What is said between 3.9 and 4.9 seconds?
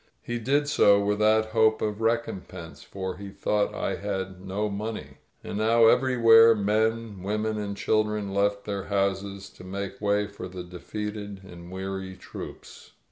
had no